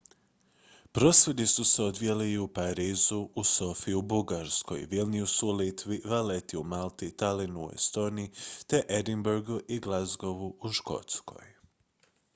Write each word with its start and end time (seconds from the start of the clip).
prosvjedi 0.93 1.45
su 1.47 1.65
se 1.71 1.83
odvijali 1.83 2.31
i 2.31 2.37
u 2.45 2.47
parizu 2.53 3.19
u 3.35 3.43
sofiji 3.43 3.95
u 3.99 4.01
bugarskoj 4.13 4.87
vilniusu 4.93 5.47
u 5.49 5.53
litvi 5.57 6.01
valletti 6.13 6.57
u 6.57 6.63
malti 6.73 7.09
tallinnu 7.17 7.65
u 7.67 7.71
estoniji 7.75 8.31
te 8.67 8.83
edinburghu 9.01 9.59
i 9.67 9.79
glasgowu 9.79 10.53
u 10.61 10.71
škotskoj 10.79 11.55